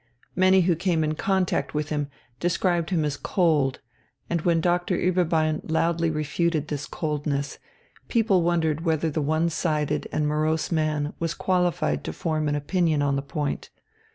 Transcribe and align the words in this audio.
Many 0.35 0.61
who 0.61 0.75
came 0.75 1.03
in 1.03 1.13
contact 1.13 1.75
with 1.75 1.89
him 1.89 2.09
described 2.39 2.89
him 2.89 3.05
as 3.05 3.15
"cold"; 3.15 3.79
and 4.31 4.41
when 4.41 4.59
Doctor 4.59 4.97
Ueberbein 4.97 5.61
loudly 5.69 6.09
refuted 6.09 6.69
this 6.69 6.87
"coldness," 6.87 7.59
people 8.07 8.41
wondered 8.41 8.81
whether 8.83 9.11
the 9.11 9.21
one 9.21 9.47
sided 9.51 10.07
and 10.11 10.27
morose 10.27 10.71
man 10.71 11.13
was 11.19 11.35
qualified 11.35 12.03
to 12.05 12.13
form 12.13 12.47
an 12.47 12.55
opinion 12.55 13.03
on 13.03 13.15
the 13.15 13.21
point. 13.21 13.69